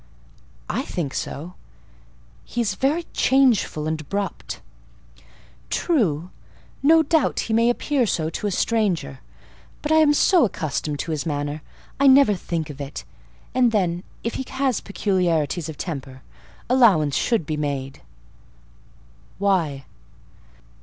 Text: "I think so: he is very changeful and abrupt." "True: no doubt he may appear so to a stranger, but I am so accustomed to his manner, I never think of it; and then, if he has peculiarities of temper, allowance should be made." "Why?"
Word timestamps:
"I 0.67 0.81
think 0.81 1.13
so: 1.13 1.53
he 2.43 2.59
is 2.59 2.73
very 2.73 3.03
changeful 3.13 3.85
and 3.85 4.01
abrupt." 4.01 4.59
"True: 5.69 6.31
no 6.81 7.03
doubt 7.03 7.41
he 7.41 7.53
may 7.53 7.69
appear 7.69 8.07
so 8.07 8.27
to 8.31 8.47
a 8.47 8.51
stranger, 8.51 9.19
but 9.83 9.91
I 9.91 9.97
am 9.97 10.15
so 10.15 10.43
accustomed 10.43 10.97
to 11.01 11.11
his 11.11 11.27
manner, 11.27 11.61
I 11.99 12.07
never 12.07 12.33
think 12.33 12.71
of 12.71 12.81
it; 12.81 13.03
and 13.53 13.71
then, 13.71 14.03
if 14.23 14.33
he 14.33 14.45
has 14.49 14.81
peculiarities 14.81 15.69
of 15.69 15.77
temper, 15.77 16.23
allowance 16.67 17.15
should 17.15 17.45
be 17.45 17.55
made." 17.55 18.01
"Why?" 19.37 19.85